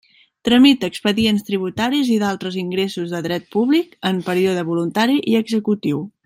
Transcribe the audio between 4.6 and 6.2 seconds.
voluntari i executiu.